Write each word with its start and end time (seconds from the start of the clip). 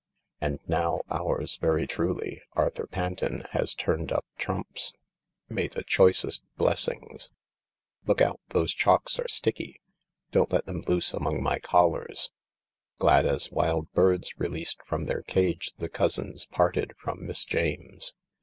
And 0.39 0.59
now 0.67 1.01
ours 1.11 1.57
very 1.57 1.85
truly, 1.85 2.41
Arthur 2.53 2.87
Panton, 2.87 3.45
has 3.51 3.75
turned 3.75 4.11
up 4.11 4.25
trumps. 4.35 4.93
May 5.47 5.67
the 5.67 5.83
choicest 5.83 6.43
hlessings 6.57 7.29
Look 8.07 8.19
out, 8.19 8.39
those 8.49 8.73
chocs, 8.73 9.19
are 9.23 9.27
sticky. 9.27 9.79
Don't 10.31 10.51
let 10.51 10.65
them 10.65 10.83
loose 10.87 11.13
among 11.13 11.43
my 11.43 11.59
collars!" 11.59 12.31
Glad 12.97 13.27
as 13.27 13.51
wild 13.51 13.91
birds 13.93 14.33
released 14.39 14.81
from 14.87 15.03
their 15.03 15.21
cage, 15.21 15.71
the 15.77 15.87
cousins 15.87 16.47
parted 16.47 16.93
from 16.97 17.23
Miss 17.27 17.45
James. 17.45 18.15